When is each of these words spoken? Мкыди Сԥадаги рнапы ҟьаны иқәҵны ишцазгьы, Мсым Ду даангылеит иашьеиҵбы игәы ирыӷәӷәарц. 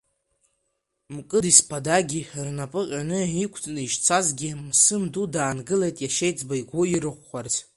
Мкыди 1.15 1.53
Сԥадаги 1.57 2.29
рнапы 2.45 2.81
ҟьаны 2.89 3.19
иқәҵны 3.43 3.81
ишцазгьы, 3.83 4.49
Мсым 4.65 5.03
Ду 5.13 5.25
даангылеит 5.33 5.97
иашьеиҵбы 5.99 6.55
игәы 6.61 6.81
ирыӷәӷәарц. 6.87 7.55